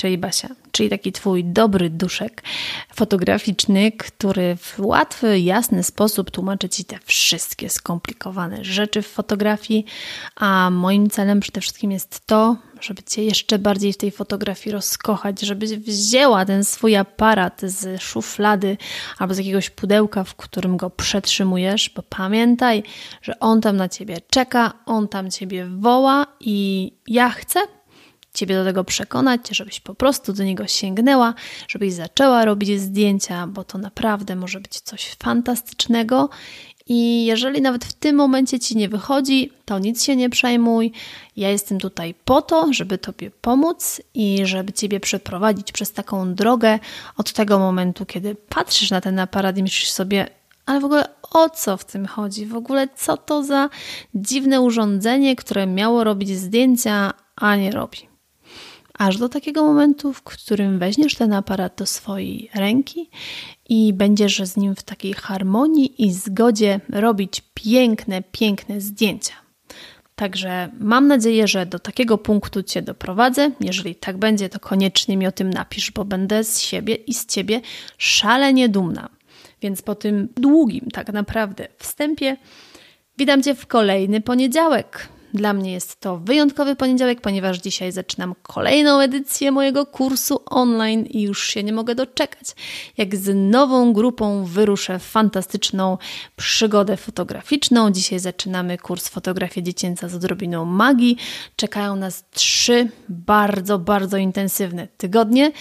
[0.00, 2.42] czyli Basia, czyli taki Twój dobry duszek
[2.94, 9.84] fotograficzny, który w łatwy, jasny sposób tłumaczy Ci te wszystkie skomplikowane rzeczy w fotografii,
[10.36, 15.40] a moim celem przede wszystkim jest to, żeby Cię jeszcze bardziej w tej fotografii rozkochać,
[15.40, 18.76] żebyś wzięła ten swój aparat z szuflady
[19.18, 22.82] albo z jakiegoś pudełka, w którym go przetrzymujesz, bo pamiętaj,
[23.22, 27.60] że on tam na Ciebie czeka, on tam Ciebie woła i ja chcę,
[28.34, 31.34] Ciebie do tego przekonać, żebyś po prostu do niego sięgnęła,
[31.68, 36.28] żebyś zaczęła robić zdjęcia, bo to naprawdę może być coś fantastycznego.
[36.92, 40.92] I jeżeli nawet w tym momencie ci nie wychodzi, to nic się nie przejmuj.
[41.36, 46.78] Ja jestem tutaj po to, żeby Tobie pomóc i żeby Ciebie przeprowadzić przez taką drogę
[47.16, 50.28] od tego momentu, kiedy patrzysz na ten aparat i myślisz sobie,
[50.66, 52.46] ale w ogóle o co w tym chodzi?
[52.46, 53.68] W ogóle co to za
[54.14, 58.09] dziwne urządzenie, które miało robić zdjęcia, a nie robi
[59.00, 63.10] aż do takiego momentu, w którym weźmiesz ten aparat do swojej ręki
[63.68, 69.34] i będziesz z nim w takiej harmonii i zgodzie robić piękne, piękne zdjęcia.
[70.14, 73.50] Także mam nadzieję, że do takiego punktu Cię doprowadzę.
[73.60, 77.26] Jeżeli tak będzie, to koniecznie mi o tym napisz, bo będę z siebie i z
[77.26, 77.60] Ciebie
[77.98, 79.08] szalenie dumna.
[79.62, 82.36] Więc po tym długim, tak naprawdę, wstępie,
[83.18, 85.08] witam Cię w kolejny poniedziałek.
[85.34, 91.22] Dla mnie jest to wyjątkowy poniedziałek, ponieważ dzisiaj zaczynam kolejną edycję mojego kursu online i
[91.22, 92.46] już się nie mogę doczekać,
[92.96, 95.98] jak z nową grupą wyruszę w fantastyczną
[96.36, 97.90] przygodę fotograficzną.
[97.90, 101.16] Dzisiaj zaczynamy kurs fotografia dziecięca z odrobiną magii.
[101.56, 105.52] Czekają nas trzy bardzo, bardzo intensywne tygodnie.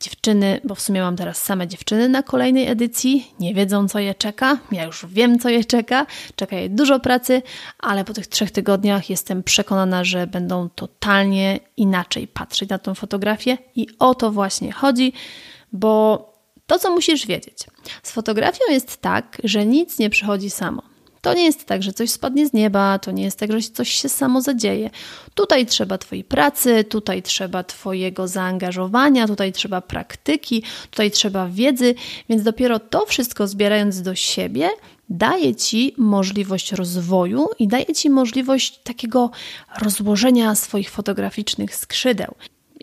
[0.00, 4.14] Dziewczyny, bo w sumie mam teraz same dziewczyny na kolejnej edycji, nie wiedzą co je
[4.14, 4.58] czeka.
[4.72, 6.06] Ja już wiem co je czeka.
[6.36, 7.42] Czeka je dużo pracy,
[7.78, 13.58] ale po tych trzech tygodniach jestem przekonana, że będą totalnie inaczej patrzeć na tą fotografię
[13.74, 15.12] i o to właśnie chodzi,
[15.72, 16.24] bo
[16.66, 17.58] to co musisz wiedzieć.
[18.02, 20.82] Z fotografią jest tak, że nic nie przychodzi samo.
[21.28, 23.88] To nie jest tak, że coś spadnie z nieba, to nie jest tak, że coś
[23.88, 24.90] się samo zadzieje.
[25.34, 31.94] Tutaj trzeba Twojej pracy, tutaj trzeba Twojego zaangażowania, tutaj trzeba praktyki, tutaj trzeba wiedzy,
[32.28, 34.68] więc dopiero to wszystko zbierając do siebie
[35.10, 39.30] daje Ci możliwość rozwoju i daje Ci możliwość takiego
[39.80, 42.34] rozłożenia swoich fotograficznych skrzydeł.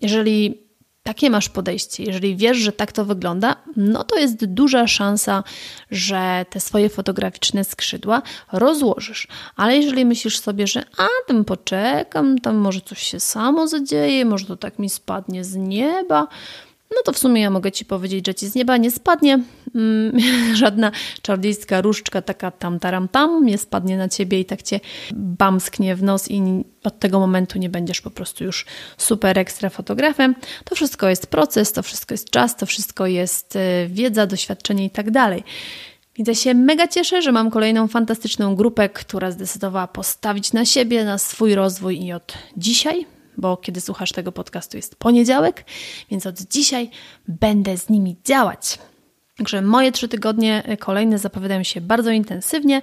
[0.02, 0.65] Jeżeli
[1.08, 5.44] takie masz podejście, jeżeli wiesz, że tak to wygląda, no to jest duża szansa,
[5.92, 8.22] że te swoje fotograficzne skrzydła
[8.52, 9.28] rozłożysz.
[9.56, 14.46] Ale jeżeli myślisz sobie, że a tam poczekam, tam może coś się samo zadzieje, może
[14.46, 16.28] to tak mi spadnie z nieba,
[16.92, 19.40] no to w sumie ja mogę Ci powiedzieć, że Ci z nieba nie spadnie
[19.76, 20.20] mm,
[20.56, 20.92] żadna
[21.22, 24.80] czarodziejska różdżka taka tam taram tam nie spadnie na Ciebie i tak Cię
[25.16, 28.66] bamsknie w nos i od tego momentu nie będziesz po prostu już
[28.98, 30.36] super ekstra fotografem.
[30.66, 33.60] To wszystko jest proces, to wszystko jest czas, to wszystko jest y,
[33.90, 35.44] wiedza, doświadczenie i tak dalej.
[36.18, 41.18] Ja się mega cieszę, że mam kolejną fantastyczną grupę, która zdecydowała postawić na siebie, na
[41.18, 45.66] swój rozwój i od dzisiaj bo kiedy słuchasz tego podcastu jest poniedziałek,
[46.12, 46.90] więc od dzisiaj
[47.28, 48.80] będę z nimi działać.
[49.38, 52.82] Także moje trzy tygodnie kolejne zapowiadają się bardzo intensywnie.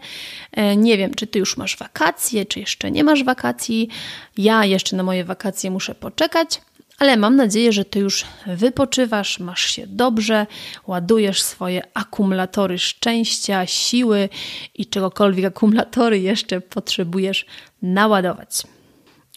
[0.53, 3.89] E, nie wiem, czy ty już masz wakacje, czy jeszcze nie masz wakacji.
[4.37, 6.61] Ja jeszcze na moje wakacje muszę poczekać,
[6.99, 10.47] ale mam nadzieję, że ty już wypoczywasz, masz się dobrze,
[10.87, 14.29] ładujesz swoje akumulatory szczęścia, siły
[14.75, 17.47] i czegokolwiek akumulatory jeszcze potrzebujesz
[17.83, 18.63] naładować.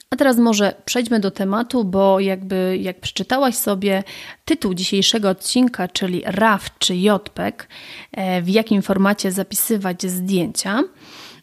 [0.09, 4.03] A teraz może przejdźmy do tematu, bo jakby jak przeczytałaś sobie
[4.45, 7.67] tytuł dzisiejszego odcinka, czyli RAW czy JPEG,
[8.11, 10.83] e, w jakim formacie zapisywać zdjęcia,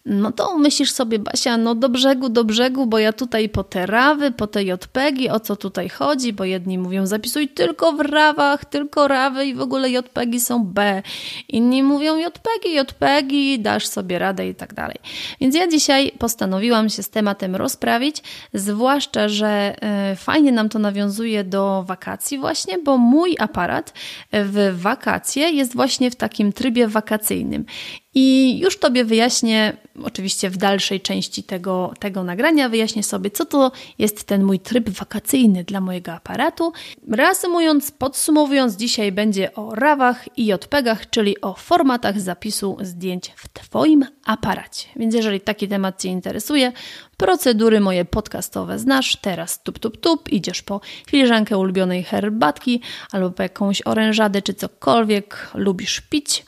[0.04, 3.86] no to myślisz sobie, Basia, no do brzegu, do brzegu, bo ja tutaj po te
[3.86, 8.64] rawy, po te JPEGi, o co tutaj chodzi, bo jedni mówią, zapisuj tylko w rawach,
[8.64, 11.02] tylko rawy i w ogóle JPEGi są B.
[11.48, 14.96] Inni mówią JPEGi, JPEGi, dasz sobie radę i tak dalej.
[15.40, 18.22] Więc ja dzisiaj postanowiłam się z tematem rozprawić,
[18.54, 23.92] zwłaszcza, że e, fajnie nam to nawiązuje do wakacji właśnie, bo mój aparat
[24.32, 27.64] w wakacje jest właśnie w takim trybie wakacyjnym.
[28.14, 33.72] I już Tobie wyjaśnię, oczywiście w dalszej części tego, tego nagrania, wyjaśnię sobie, co to
[33.98, 36.72] jest ten mój tryb wakacyjny dla mojego aparatu.
[37.08, 44.04] Reasumując, podsumowując, dzisiaj będzie o RAWach i JPEGach, czyli o formatach zapisu zdjęć w Twoim
[44.24, 44.88] aparacie.
[44.96, 46.72] Więc jeżeli taki temat Cię interesuje,
[47.16, 52.80] procedury moje podcastowe znasz, teraz tup, tup, tup, idziesz po filiżankę ulubionej herbatki
[53.12, 56.44] albo po jakąś orężadę czy cokolwiek lubisz pić,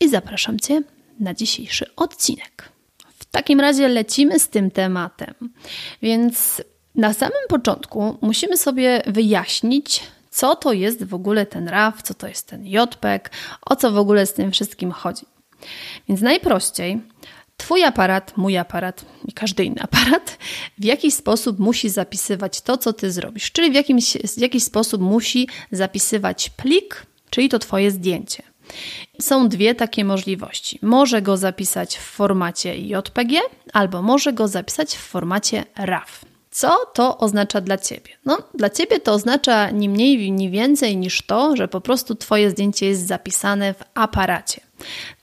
[0.00, 0.82] i zapraszam Cię
[1.20, 2.68] na dzisiejszy odcinek.
[3.18, 5.34] W takim razie lecimy z tym tematem.
[6.02, 6.62] Więc
[6.94, 12.28] na samym początku musimy sobie wyjaśnić, co to jest w ogóle ten RAW, co to
[12.28, 13.30] jest ten JPEG,
[13.62, 15.26] o co w ogóle z tym wszystkim chodzi.
[16.08, 17.00] Więc najprościej,
[17.56, 20.38] Twój aparat, mój aparat i każdy inny aparat
[20.78, 25.02] w jakiś sposób musi zapisywać to, co Ty zrobisz, czyli w jakimś, w jakiś sposób
[25.02, 28.42] musi zapisywać plik, czyli to Twoje zdjęcie.
[29.20, 30.78] Są dwie takie możliwości.
[30.82, 33.40] Może go zapisać w formacie JPG
[33.72, 36.24] albo może go zapisać w formacie RAW.
[36.50, 38.10] Co to oznacza dla Ciebie?
[38.24, 42.50] No, dla Ciebie to oznacza ni mniej, ni więcej niż to, że po prostu Twoje
[42.50, 44.60] zdjęcie jest zapisane w aparacie.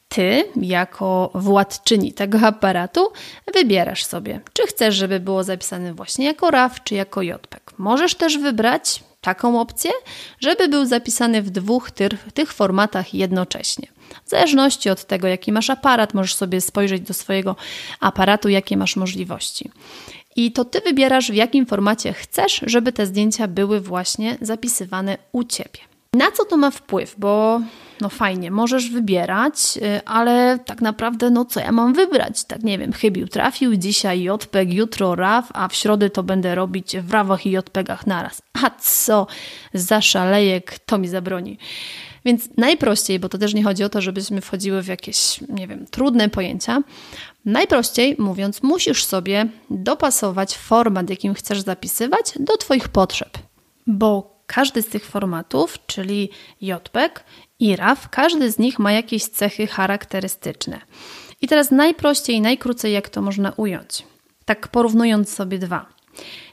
[0.10, 3.12] Ty, jako władczyni tego aparatu,
[3.54, 7.74] wybierasz sobie, czy chcesz, żeby było zapisane właśnie jako RAW, czy jako JPEG.
[7.78, 9.91] Możesz też wybrać taką opcję,
[10.39, 13.88] żeby był zapisany w dwóch tych, tych formatach jednocześnie.
[14.25, 17.56] W zależności od tego, jaki masz aparat, możesz sobie spojrzeć do swojego
[18.00, 19.71] aparatu, jakie masz możliwości.
[20.35, 25.44] I to ty wybierasz, w jakim formacie chcesz, żeby te zdjęcia były właśnie zapisywane u
[25.44, 25.79] ciebie.
[26.13, 27.15] Na co to ma wpływ?
[27.18, 27.62] Bo
[28.01, 32.44] no fajnie, możesz wybierać, y, ale tak naprawdę, no co ja mam wybrać?
[32.44, 36.98] Tak nie wiem, chybił, trafił, dzisiaj JPEG, jutro RAW, a w środę to będę robić
[36.98, 38.42] w RAWach i JPEGach naraz.
[38.63, 39.27] A co?
[39.74, 41.57] Zaszaleję, kto mi zabroni?
[42.25, 45.86] Więc najprościej, bo to też nie chodzi o to, żebyśmy wchodziły w jakieś, nie wiem,
[45.92, 46.83] trudne pojęcia.
[47.45, 53.38] Najprościej mówiąc, musisz sobie dopasować format, jakim chcesz zapisywać, do Twoich potrzeb.
[53.88, 56.30] Bo każdy z tych formatów, czyli
[56.62, 57.24] JPEG
[57.62, 60.81] i RAW, każdy z nich ma jakieś cechy charakterystyczne.
[61.42, 64.04] I teraz najprościej, najkrócej, jak to można ująć.
[64.46, 65.86] Tak porównując sobie dwa.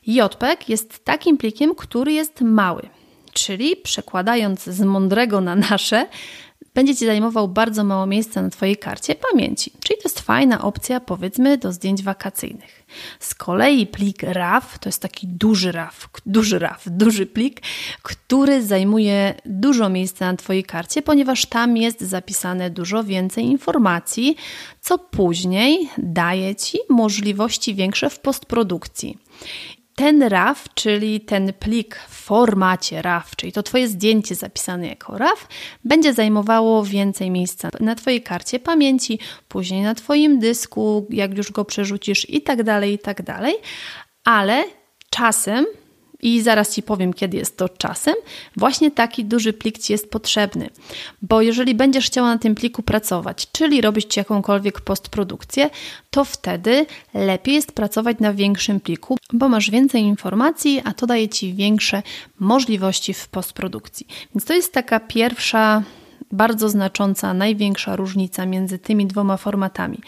[0.06, 2.88] JPEG jest takim plikiem, który jest mały,
[3.32, 6.06] czyli przekładając z mądrego na nasze,
[6.74, 9.72] będzie Ci zajmował bardzo mało miejsca na Twojej karcie pamięci.
[9.80, 12.86] Czyli to jest fajna opcja, powiedzmy, do zdjęć wakacyjnych.
[13.20, 17.60] Z kolei plik RAW to jest taki duży RAW, duży RAW, duży plik,
[18.02, 24.36] który zajmuje dużo miejsca na Twojej karcie, ponieważ tam jest zapisane dużo więcej informacji,
[24.80, 29.18] co później daje Ci możliwości większe w postprodukcji
[29.98, 35.48] ten RAW, czyli ten plik w formacie RAW, czyli to Twoje zdjęcie zapisane jako RAW,
[35.84, 39.18] będzie zajmowało więcej miejsca na Twojej karcie pamięci,
[39.48, 43.54] później na Twoim dysku, jak już go przerzucisz i tak dalej, i tak dalej.
[44.24, 44.64] Ale
[45.10, 45.66] czasem
[46.22, 48.14] i zaraz Ci powiem, kiedy jest to czasem.
[48.56, 50.70] Właśnie taki duży plik Ci jest potrzebny,
[51.22, 55.70] bo jeżeli będziesz chciała na tym pliku pracować, czyli robić jakąkolwiek postprodukcję,
[56.10, 61.28] to wtedy lepiej jest pracować na większym pliku, bo masz więcej informacji, a to daje
[61.28, 62.02] Ci większe
[62.38, 64.06] możliwości w postprodukcji.
[64.34, 65.82] Więc to jest taka pierwsza
[66.32, 69.98] bardzo znacząca, największa różnica między tymi dwoma formatami.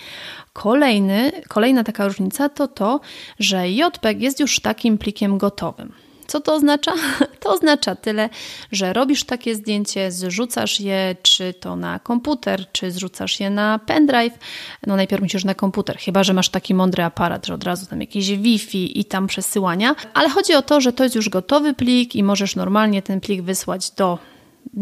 [0.61, 3.01] Kolejny, kolejna taka różnica to to,
[3.39, 5.93] że JPEG jest już takim plikiem gotowym.
[6.27, 6.93] Co to oznacza?
[7.41, 8.29] To oznacza tyle,
[8.73, 14.39] że robisz takie zdjęcie, zrzucasz je czy to na komputer, czy zrzucasz je na pendrive.
[14.87, 18.01] No najpierw musisz na komputer, chyba że masz taki mądry aparat, że od razu tam
[18.01, 19.95] jakieś Wi-Fi i tam przesyłania.
[20.15, 23.43] Ale chodzi o to, że to jest już gotowy plik i możesz normalnie ten plik
[23.43, 24.19] wysłać do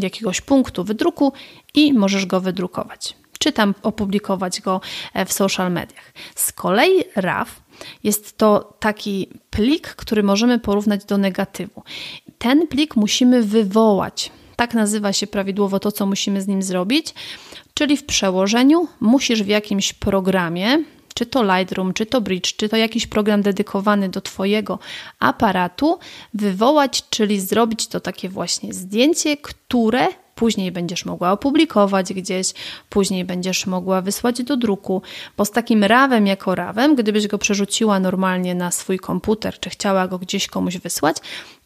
[0.00, 1.32] jakiegoś punktu wydruku
[1.74, 4.80] i możesz go wydrukować czy tam opublikować go
[5.14, 6.12] e, w social mediach.
[6.34, 7.48] Z kolei RAW
[8.04, 11.82] jest to taki plik, który możemy porównać do negatywu.
[12.38, 14.32] Ten plik musimy wywołać.
[14.56, 17.14] Tak nazywa się prawidłowo to, co musimy z nim zrobić.
[17.74, 22.76] Czyli w przełożeniu musisz w jakimś programie, czy to Lightroom, czy to Bridge, czy to
[22.76, 24.78] jakiś program dedykowany do Twojego
[25.18, 25.98] aparatu,
[26.34, 30.06] wywołać, czyli zrobić to takie właśnie zdjęcie, które
[30.38, 32.52] później będziesz mogła opublikować gdzieś,
[32.88, 35.02] później będziesz mogła wysłać do druku,
[35.36, 40.08] bo z takim rawem jako rawem, gdybyś go przerzuciła normalnie na swój komputer, czy chciała
[40.08, 41.16] go gdzieś komuś wysłać,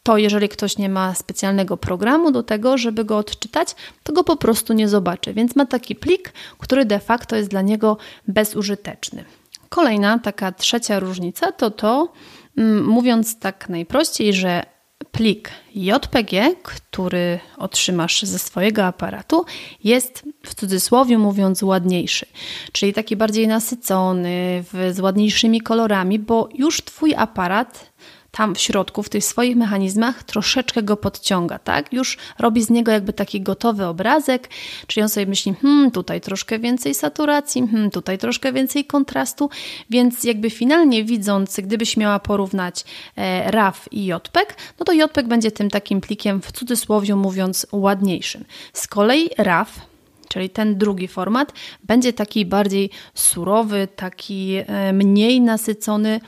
[0.02, 4.36] to jeżeli ktoś nie ma specjalnego programu do tego, żeby go odczytać, to go po
[4.36, 5.34] prostu nie zobaczy.
[5.34, 7.96] Więc ma taki plik, który de facto jest dla niego
[8.28, 9.24] bezużyteczny.
[9.68, 12.12] Kolejna, taka trzecia różnica to to,
[12.56, 14.71] mm, mówiąc tak najprościej, że
[15.12, 19.44] plik JPG, który otrzymasz ze swojego aparatu,
[19.84, 22.26] jest w cudzysłowie mówiąc ładniejszy,
[22.72, 27.92] czyli taki bardziej nasycony, z ładniejszymi kolorami, bo już Twój aparat
[28.32, 31.92] tam w środku, w tych swoich mechanizmach, troszeczkę go podciąga, tak?
[31.92, 34.48] Już robi z niego jakby taki gotowy obrazek,
[34.86, 39.50] czyli on sobie myśli, hmm, tutaj troszkę więcej saturacji, hmm, tutaj troszkę więcej kontrastu,
[39.90, 42.84] więc jakby finalnie widząc, gdybyś miała porównać
[43.16, 48.44] e, RAW i JPEG, no to JPEG będzie tym takim plikiem w cudzysłowie mówiąc ładniejszym.
[48.72, 49.92] Z kolei RAW
[50.28, 51.52] czyli ten drugi format,
[51.84, 56.20] będzie taki bardziej surowy, taki e, mniej nasycony,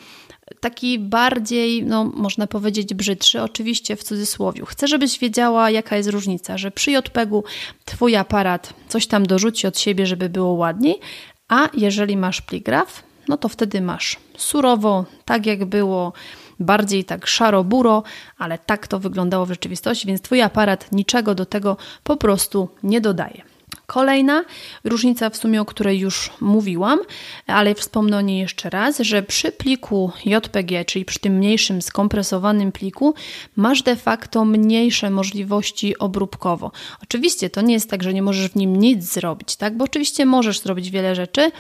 [0.61, 4.63] taki bardziej, no można powiedzieć, brzydszy, oczywiście w cudzysłowie.
[4.67, 7.45] Chcę, żebyś wiedziała, jaka jest różnica, że przy JPEG-u
[7.85, 11.01] Twój aparat coś tam dorzuci od siebie, żeby było ładniej,
[11.49, 16.13] a jeżeli masz pligraf, no to wtedy masz surowo, tak jak było,
[16.61, 18.03] bardziej tak szaro-buro,
[18.39, 23.01] ale tak to wyglądało w rzeczywistości, więc Twój aparat niczego do tego po prostu nie
[23.01, 23.54] dodaje.
[23.87, 24.45] Kolejna
[24.85, 26.99] różnica, w sumie o której już mówiłam,
[27.47, 32.73] ale wspomnę o niej jeszcze raz, że przy pliku JPG, czyli przy tym mniejszym skompresowanym
[32.73, 33.15] pliku,
[33.57, 36.73] masz de facto mniejsze możliwości obróbkowo.
[37.03, 39.77] Oczywiście to nie jest tak, że nie możesz w nim nic zrobić, tak?
[39.77, 41.51] Bo oczywiście możesz zrobić wiele rzeczy,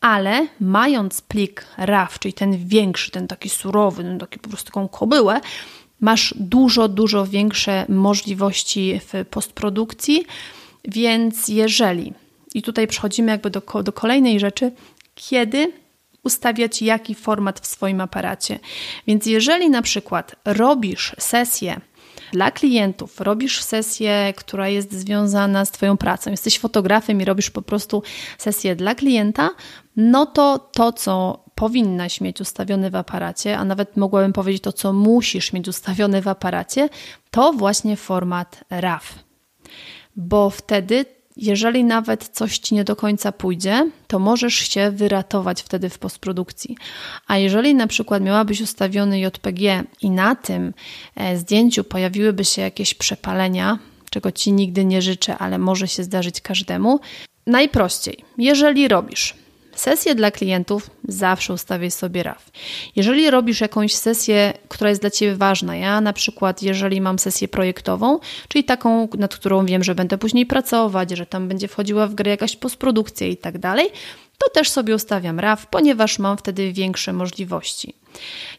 [0.00, 4.88] ale mając plik RAW, czyli ten większy, ten taki surowy, ten taki po prostu taką
[4.88, 5.40] kobyłę,
[6.00, 10.26] masz dużo, dużo większe możliwości w postprodukcji
[10.86, 12.12] więc jeżeli,
[12.54, 14.72] i tutaj przechodzimy jakby do, do kolejnej rzeczy,
[15.14, 15.72] kiedy
[16.22, 18.58] ustawiać jaki format w swoim aparacie.
[19.06, 21.80] Więc jeżeli na przykład robisz sesję
[22.32, 27.62] dla klientów, robisz sesję, która jest związana z Twoją pracą, jesteś fotografem i robisz po
[27.62, 28.02] prostu
[28.38, 29.50] sesję dla klienta,
[29.96, 34.92] no to to, co powinnaś mieć ustawione w aparacie, a nawet mogłabym powiedzieć to, co
[34.92, 36.88] musisz mieć ustawione w aparacie,
[37.30, 39.25] to właśnie format RAW
[40.16, 41.04] bo wtedy,
[41.36, 46.76] jeżeli nawet coś ci nie do końca pójdzie, to możesz się wyratować wtedy w postprodukcji.
[47.26, 50.74] A jeżeli na przykład miałabyś ustawiony JPG i na tym
[51.14, 53.78] e, zdjęciu pojawiłyby się jakieś przepalenia,
[54.10, 57.00] czego ci nigdy nie życzę, ale może się zdarzyć każdemu,
[57.46, 59.45] najprościej, jeżeli robisz
[59.76, 62.50] Sesję dla klientów zawsze ustawię sobie RAW.
[62.96, 67.48] Jeżeli robisz jakąś sesję, która jest dla Ciebie ważna, ja na przykład, jeżeli mam sesję
[67.48, 68.18] projektową,
[68.48, 72.30] czyli taką, nad którą wiem, że będę później pracować, że tam będzie wchodziła w grę
[72.30, 73.88] jakaś postprodukcja i tak dalej,
[74.38, 77.94] to też sobie ustawiam RAW, ponieważ mam wtedy większe możliwości.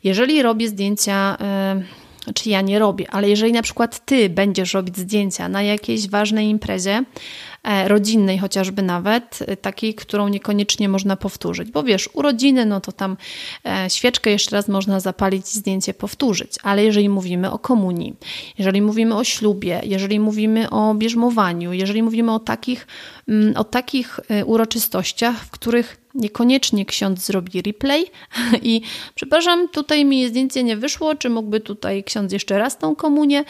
[0.04, 1.38] Jeżeli robię zdjęcia.
[1.76, 6.10] Yy, czy ja nie robię, ale jeżeli na przykład ty będziesz robić zdjęcia na jakiejś
[6.10, 7.04] ważnej imprezie,
[7.68, 11.72] E, rodzinnej chociażby nawet, e, takiej, którą niekoniecznie można powtórzyć.
[11.72, 13.18] Bo wiesz, urodziny, no to tam
[13.66, 16.52] e, świeczkę jeszcze raz można zapalić i zdjęcie powtórzyć.
[16.64, 18.16] Ale jeżeli mówimy o komunii,
[18.58, 22.88] jeżeli mówimy o ślubie, jeżeli mówimy o bierzmowaniu, jeżeli mówimy o takich,
[23.28, 28.06] mm, o takich uroczystościach, w których niekoniecznie ksiądz zrobi replay
[28.62, 28.82] i
[29.16, 33.44] przepraszam, tutaj mi zdjęcie nie wyszło, czy mógłby tutaj ksiądz jeszcze raz tą komunię,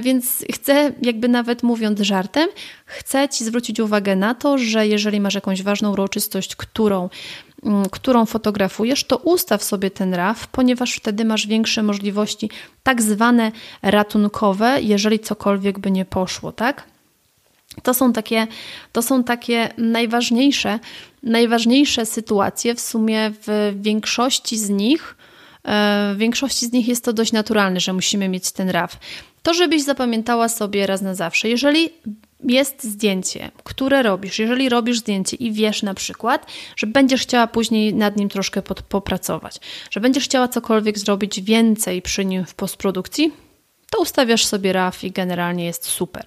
[0.00, 2.48] więc chcę jakby nawet mówiąc żartem,
[2.86, 7.08] chcę Ci zwrócić uwagę na to, że jeżeli masz jakąś ważną uroczystość, którą,
[7.64, 12.50] mm, którą fotografujesz, to ustaw sobie ten RAW, ponieważ wtedy masz większe możliwości,
[12.82, 16.91] tak zwane ratunkowe, jeżeli cokolwiek by nie poszło, tak?
[17.82, 18.46] To są takie,
[18.92, 20.78] to są takie najważniejsze,
[21.22, 22.74] najważniejsze sytuacje.
[22.74, 25.16] W sumie w większości z nich,
[25.64, 28.96] e, w większości z nich jest to dość naturalne, że musimy mieć ten RAW.
[29.42, 31.48] To, żebyś zapamiętała sobie raz na zawsze.
[31.48, 31.90] Jeżeli
[32.44, 37.94] jest zdjęcie, które robisz, jeżeli robisz zdjęcie i wiesz na przykład, że będziesz chciała później
[37.94, 39.60] nad nim troszkę pod, popracować,
[39.90, 43.32] że będziesz chciała cokolwiek zrobić więcej przy nim w postprodukcji,
[43.90, 46.26] to ustawiasz sobie RAW i generalnie jest super.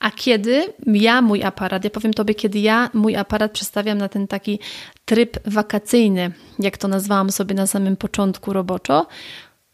[0.00, 4.28] A kiedy ja mój aparat, ja powiem Tobie, kiedy ja mój aparat przestawiam na ten
[4.28, 4.58] taki
[5.04, 9.06] tryb wakacyjny, jak to nazwałam sobie na samym początku roboczo,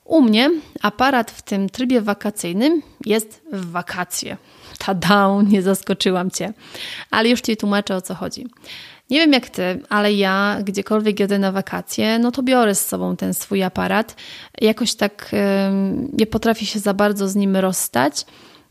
[0.04, 0.50] u mnie
[0.82, 4.36] aparat w tym trybie wakacyjnym jest w wakacje.
[4.78, 6.52] Tada, nie zaskoczyłam Cię.
[7.10, 8.46] Ale już Ci tłumaczę o co chodzi.
[9.10, 13.16] Nie wiem jak Ty, ale ja gdziekolwiek jadę na wakacje, no to biorę z sobą
[13.16, 14.16] ten swój aparat.
[14.60, 15.30] Jakoś tak
[16.12, 18.24] nie potrafię się za bardzo z nim rozstać.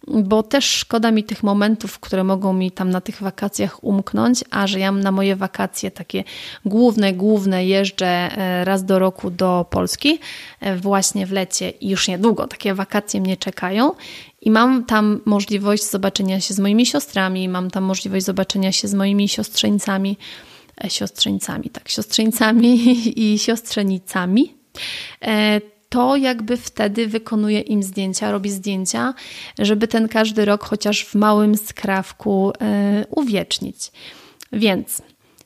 [0.08, 4.68] Bo też szkoda mi tych momentów, które mogą mi tam na tych wakacjach umknąć, a
[4.68, 6.24] że ja na moje wakacje takie
[6.66, 10.20] główne, główne jeżdżę e, raz do roku do Polski,
[10.60, 13.92] e, właśnie w lecie i już niedługo takie wakacje mnie czekają.
[14.42, 18.94] I mam tam możliwość zobaczenia się z moimi siostrami, mam tam możliwość zobaczenia się z
[18.94, 20.18] moimi siostrzeńcami,
[20.84, 22.80] e, siostrzeńcami, tak, siostrzeńcami
[23.34, 24.54] i siostrzenicami
[25.94, 29.14] to jakby wtedy wykonuje im zdjęcia, robi zdjęcia,
[29.60, 33.92] żeby ten każdy rok chociaż w małym skrawku yy, uwiecznić.
[34.54, 35.02] Więc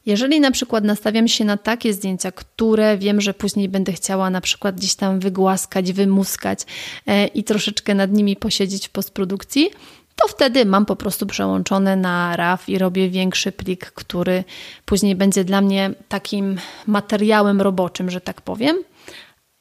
[0.06, 4.42] jeżeli na przykład nastawiam się na takie zdjęcia, które wiem, że później będę chciała na
[4.42, 6.60] przykład gdzieś tam wygłaskać, wymuskać
[7.08, 9.70] yy, i troszeczkę nad nimi posiedzieć w postprodukcji,
[10.16, 14.44] to wtedy mam po prostu przełączone na RAW i robię większy plik, który
[14.86, 18.78] później będzie dla mnie takim materiałem roboczym, że tak powiem.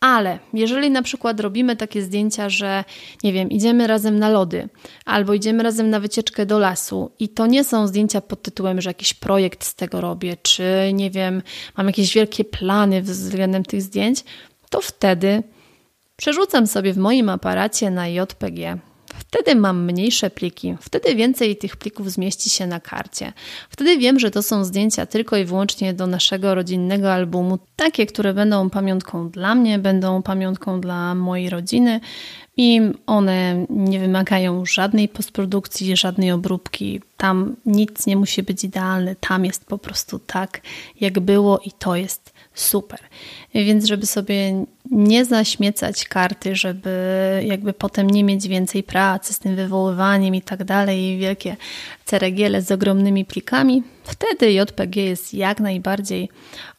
[0.06, 2.84] Ale jeżeli na przykład robimy takie zdjęcia, że
[3.24, 4.68] nie wiem, idziemy razem na lody
[5.04, 8.90] albo idziemy razem na wycieczkę do lasu i to nie są zdjęcia pod tytułem, że
[8.90, 11.42] jakiś projekt z tego robię, czy nie wiem,
[11.76, 14.24] mam jakieś wielkie plany względem tych zdjęć,
[14.70, 15.42] to wtedy
[16.16, 18.78] przerzucam sobie w moim aparacie na JPG
[19.36, 23.32] Wtedy mam mniejsze pliki, wtedy więcej tych plików zmieści się na karcie.
[23.70, 28.34] Wtedy wiem, że to są zdjęcia tylko i wyłącznie do naszego rodzinnego albumu, takie, które
[28.34, 32.00] będą pamiątką dla mnie, będą pamiątką dla mojej rodziny
[32.56, 37.00] i one nie wymagają żadnej postprodukcji, żadnej obróbki.
[37.16, 40.60] Tam nic nie musi być idealne, tam jest po prostu tak,
[41.00, 43.00] jak było i to jest super.
[43.54, 46.90] Więc żeby sobie nie zaśmiecać karty, żeby
[47.46, 51.56] jakby potem nie mieć więcej pracy z tym wywoływaniem i tak dalej, i wielkie
[52.04, 56.28] ceregiele z ogromnymi plikami, wtedy JPG jest jak najbardziej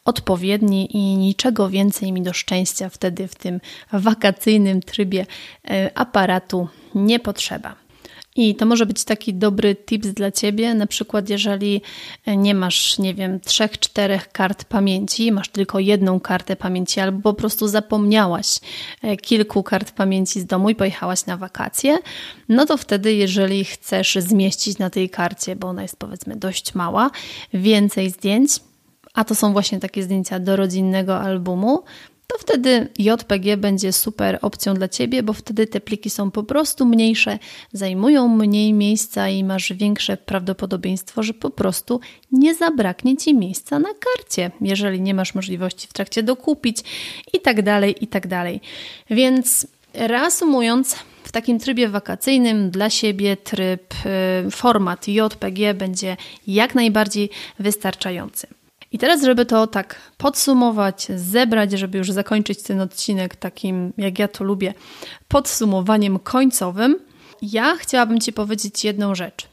[0.05, 3.59] odpowiedni i niczego więcej mi do szczęścia wtedy w tym
[3.93, 5.25] wakacyjnym trybie
[5.69, 7.86] e, aparatu nie potrzeba.
[8.37, 11.81] I to może być taki dobry tips dla Ciebie, na przykład jeżeli
[12.27, 17.33] nie masz, nie wiem, trzech, czterech kart pamięci, masz tylko jedną kartę pamięci albo po
[17.33, 18.59] prostu zapomniałaś
[19.01, 21.97] e, kilku kart pamięci z domu i pojechałaś na wakacje,
[22.49, 27.11] no to wtedy jeżeli chcesz zmieścić na tej karcie, bo ona jest powiedzmy dość mała,
[27.53, 28.51] więcej zdjęć,
[29.13, 31.83] a to są właśnie takie zdjęcia do rodzinnego albumu,
[32.27, 36.85] to wtedy JPG będzie super opcją dla Ciebie, bo wtedy te pliki są po prostu
[36.85, 37.39] mniejsze,
[37.73, 41.99] zajmują mniej miejsca i masz większe prawdopodobieństwo, że po prostu
[42.31, 46.77] nie zabraknie Ci miejsca na karcie, jeżeli nie masz możliwości w trakcie dokupić
[47.33, 48.61] i tak dalej, i tak dalej.
[49.09, 53.93] Więc reasumując, w takim trybie wakacyjnym dla siebie tryb,
[54.47, 58.56] y, format JPG będzie jak najbardziej wystarczający.
[58.91, 64.27] I teraz, żeby to tak podsumować, zebrać, żeby już zakończyć ten odcinek takim, jak ja
[64.27, 64.73] to lubię,
[65.27, 66.99] podsumowaniem końcowym,
[67.41, 69.47] ja chciałabym Ci powiedzieć jedną rzecz.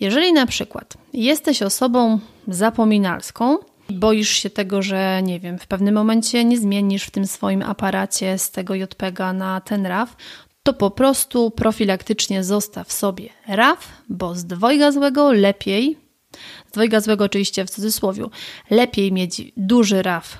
[0.00, 2.18] Jeżeli na przykład jesteś osobą
[2.48, 3.58] zapominalską,
[3.90, 8.38] boisz się tego, że nie wiem, w pewnym momencie nie zmienisz w tym swoim aparacie
[8.38, 10.16] z tego JPEGa na ten RAW,
[10.62, 16.01] to po prostu profilaktycznie zostaw sobie RAW, bo z dwojga złego lepiej
[16.72, 18.24] dwojga złego oczywiście w cudzysłowie,
[18.70, 20.38] lepiej mieć duży RAW,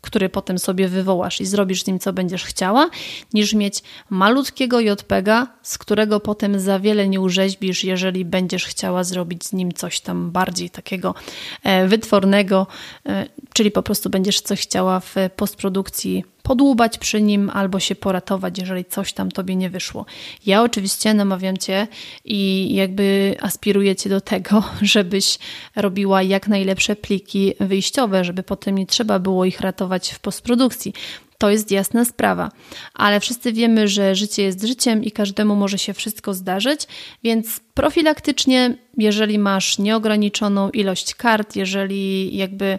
[0.00, 2.90] który potem sobie wywołasz i zrobisz z nim, co będziesz chciała,
[3.34, 9.44] niż mieć malutkiego JPEGa, z którego potem za wiele nie urzeźbisz, jeżeli będziesz chciała zrobić
[9.44, 11.14] z nim coś tam bardziej takiego
[11.62, 12.66] e, wytwornego,
[13.06, 18.58] e, czyli po prostu będziesz coś chciała w postprodukcji podłubać przy nim albo się poratować,
[18.58, 20.06] jeżeli coś tam tobie nie wyszło.
[20.46, 21.86] Ja oczywiście namawiam cię
[22.24, 25.38] i jakby aspiruję cię do tego, żebyś
[25.76, 30.92] robiła jak najlepsze pliki wyjściowe, żeby potem nie trzeba było ich ratować w postprodukcji.
[31.38, 32.50] To jest jasna sprawa,
[32.94, 36.86] ale wszyscy wiemy, że życie jest życiem i każdemu może się wszystko zdarzyć,
[37.22, 42.78] więc profilaktycznie, jeżeli masz nieograniczoną ilość kart, jeżeli jakby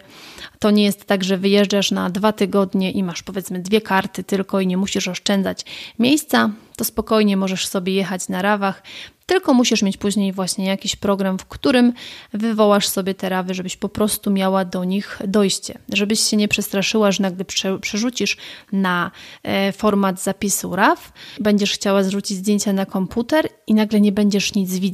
[0.58, 4.60] to nie jest tak, że wyjeżdżasz na dwa tygodnie i masz powiedzmy dwie karty tylko
[4.60, 5.64] i nie musisz oszczędzać
[5.98, 8.82] miejsca, to spokojnie możesz sobie jechać na rawach,
[9.26, 11.92] tylko musisz mieć później właśnie jakiś program, w którym
[12.32, 17.12] wywołasz sobie te rawy, żebyś po prostu miała do nich dojście, żebyś się nie przestraszyła,
[17.12, 17.44] że nagle
[17.80, 18.36] przerzucisz
[18.72, 19.10] na
[19.42, 24.78] e, format zapisu RAW, będziesz chciała zrzucić zdjęcia na komputer i nagle nie będziesz nic
[24.78, 24.89] widzieć.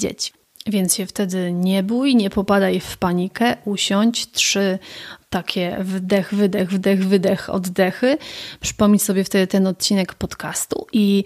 [0.66, 4.78] Więc się wtedy nie bój, nie popadaj w panikę, usiądź, trzy
[5.30, 8.18] takie wdech, wydech, wdech, wydech, oddechy.
[8.60, 11.24] Przypomnij sobie wtedy ten odcinek podcastu i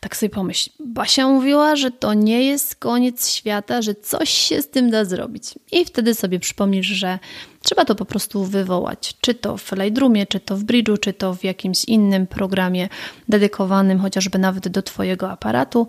[0.00, 0.70] tak sobie pomyśl.
[0.80, 5.44] Basia mówiła, że to nie jest koniec świata, że coś się z tym da zrobić.
[5.72, 7.18] I wtedy sobie przypomnisz, że
[7.62, 9.14] trzeba to po prostu wywołać.
[9.20, 12.88] Czy to w Lightroomie, czy to w Bridge'u, czy to w jakimś innym programie
[13.28, 15.88] dedykowanym chociażby nawet do Twojego aparatu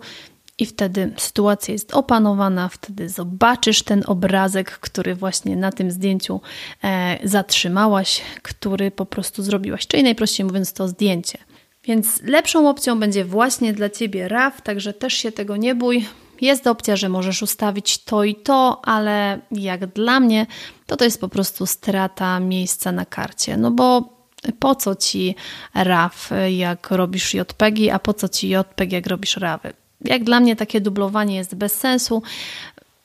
[0.58, 6.40] i wtedy sytuacja jest opanowana, wtedy zobaczysz ten obrazek, który właśnie na tym zdjęciu
[6.84, 11.38] e, zatrzymałaś, który po prostu zrobiłaś, czyli najprościej mówiąc to zdjęcie.
[11.84, 16.06] Więc lepszą opcją będzie właśnie dla Ciebie RAW, także też się tego nie bój.
[16.40, 20.46] Jest opcja, że możesz ustawić to i to, ale jak dla mnie,
[20.86, 23.56] to to jest po prostu strata miejsca na karcie.
[23.56, 24.12] No bo
[24.58, 25.34] po co ci
[25.74, 29.81] RAW, jak robisz JPEGi, a po co ci JPEG, jak robisz RAWy?
[30.04, 32.22] Jak dla mnie takie dublowanie jest bez sensu.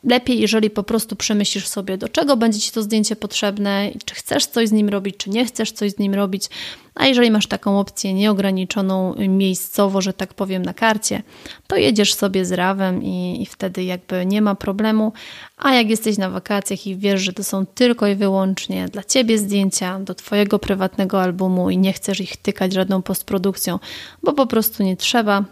[0.04, 4.46] Lepiej, jeżeli po prostu przemyślisz sobie, do czego będzie Ci to zdjęcie potrzebne, czy chcesz
[4.46, 6.50] coś z nim robić, czy nie chcesz coś z nim robić.
[6.96, 11.24] A jeżeli masz taką opcję nieograniczoną miejscowo, że tak powiem, na karcie,
[11.68, 15.14] to jedziesz sobie z rawem i, i wtedy jakby nie ma problemu.
[15.58, 19.38] A jak jesteś na wakacjach i wiesz, że to są tylko i wyłącznie dla Ciebie
[19.38, 23.80] zdjęcia, do Twojego prywatnego albumu i nie chcesz ich tykać żadną postprodukcją,
[24.24, 25.44] bo po prostu nie trzeba,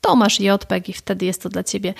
[0.00, 1.94] to masz JPEG i wtedy jest to dla Ciebie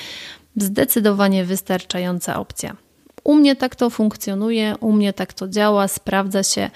[0.56, 2.76] zdecydowanie wystarczająca opcja.
[3.24, 6.70] U mnie tak to funkcjonuje, u mnie tak to działa, sprawdza się.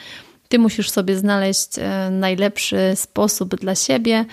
[0.49, 4.25] Ty musisz sobie znaleźć e, najlepszy sposób dla siebie,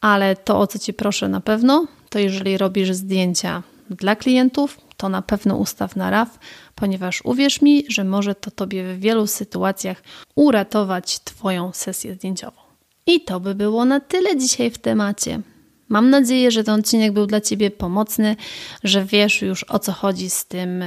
[0.00, 5.08] ale to, o co Ci proszę na pewno, to jeżeli robisz zdjęcia dla klientów, to
[5.08, 6.38] na pewno ustaw na RAW,
[6.74, 10.02] ponieważ uwierz mi, że może to Tobie w wielu sytuacjach
[10.34, 12.60] uratować Twoją sesję zdjęciową.
[13.06, 15.40] I to by było na tyle dzisiaj w temacie.
[15.88, 18.36] Mam nadzieję, że ten odcinek był dla Ciebie pomocny,
[18.84, 20.84] że wiesz już o co chodzi z tym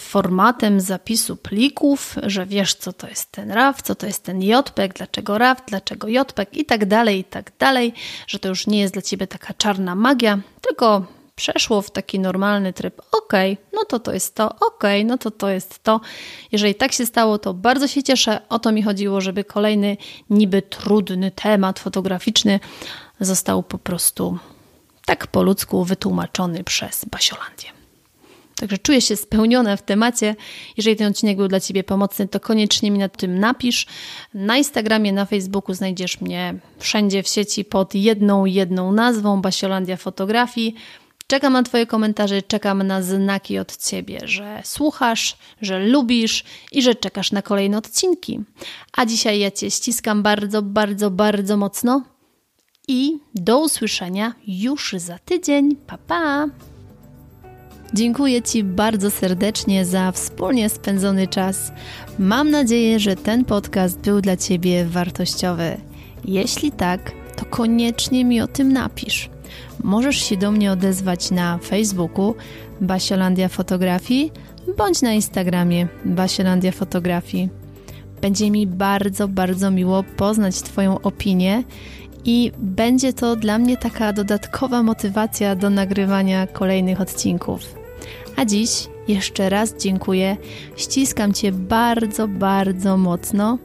[0.00, 4.94] formatem zapisu plików, że wiesz co to jest ten RAW, co to jest ten JPEG,
[4.94, 7.92] dlaczego RAW, dlaczego JPEG i tak dalej, i tak dalej,
[8.26, 12.72] że to już nie jest dla Ciebie taka czarna magia, tylko przeszło w taki normalny
[12.72, 13.02] tryb.
[13.12, 13.32] Ok,
[13.72, 16.00] no to to jest to, ok, no to to jest to.
[16.52, 18.40] Jeżeli tak się stało, to bardzo się cieszę.
[18.48, 19.96] O to mi chodziło, żeby kolejny
[20.30, 22.60] niby trudny temat fotograficzny
[23.20, 24.38] został po prostu
[25.06, 27.68] tak po ludzku wytłumaczony przez Basiolandię.
[28.56, 30.36] Także czuję się spełniona w temacie.
[30.76, 33.86] Jeżeli ten odcinek był dla Ciebie pomocny, to koniecznie mi na tym napisz.
[34.34, 40.74] Na Instagramie, na Facebooku znajdziesz mnie wszędzie w sieci pod jedną, jedną nazwą Basiolandia Fotografii.
[41.30, 46.94] Czekam na Twoje komentarze, czekam na znaki od Ciebie, że słuchasz, że lubisz i że
[46.94, 48.40] czekasz na kolejne odcinki.
[48.96, 52.02] A dzisiaj ja Cię ściskam bardzo, bardzo, bardzo mocno
[52.88, 55.76] i do usłyszenia już za tydzień.
[55.76, 56.46] Pa pa!
[57.94, 61.72] Dziękuję Ci bardzo serdecznie za wspólnie spędzony czas.
[62.18, 65.76] Mam nadzieję, że ten podcast był dla Ciebie wartościowy.
[66.24, 69.30] Jeśli tak, to koniecznie mi o tym napisz.
[69.84, 72.34] Możesz się do mnie odezwać na Facebooku
[72.80, 74.32] Basiolandia Fotografii
[74.76, 77.48] bądź na Instagramie Basiolandia Fotografii.
[78.20, 81.64] Będzie mi bardzo, bardzo miło poznać Twoją opinię
[82.24, 87.60] i będzie to dla mnie taka dodatkowa motywacja do nagrywania kolejnych odcinków.
[88.36, 90.36] A dziś jeszcze raz dziękuję,
[90.76, 93.58] ściskam Cię bardzo, bardzo mocno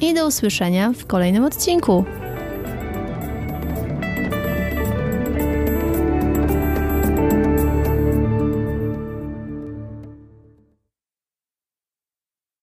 [0.00, 2.04] i do usłyszenia w kolejnym odcinku.